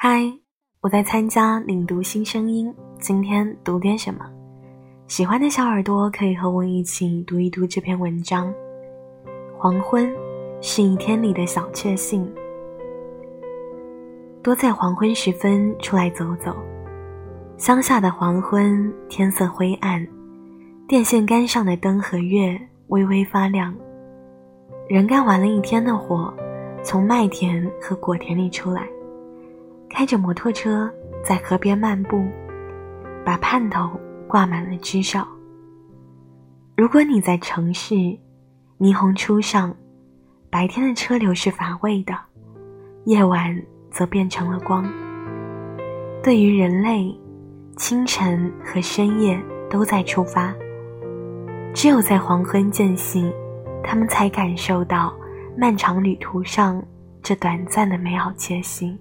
[0.00, 0.32] 嗨，
[0.80, 4.24] 我在参加领读新声音，今天读点什么？
[5.08, 8.54] 喜欢的小耳朵可以和我一起读一读这篇文章。
[9.58, 10.08] 黄昏
[10.60, 12.32] 是一天里的小确幸，
[14.40, 16.54] 多在黄昏时分出来走走。
[17.56, 20.06] 乡下的黄昏，天色灰暗，
[20.86, 22.56] 电线杆上的灯和月
[22.86, 23.74] 微微发亮。
[24.88, 26.32] 人干完了一天的活，
[26.84, 28.88] 从麦田和果田里出来。
[29.98, 30.88] 开着摩托车
[31.24, 32.24] 在河边漫步，
[33.24, 33.98] 把盼头
[34.28, 35.26] 挂满了枝梢。
[36.76, 37.96] 如果你在城市，
[38.78, 39.74] 霓虹初上，
[40.48, 42.14] 白天的车流是乏味的，
[43.06, 44.88] 夜晚则变成了光。
[46.22, 47.12] 对于人类，
[47.76, 49.36] 清晨和深夜
[49.68, 50.54] 都在出发，
[51.74, 53.32] 只有在黄昏间隙，
[53.82, 55.12] 他们才感受到
[55.56, 56.80] 漫长旅途上
[57.20, 58.96] 这短暂的美好气息。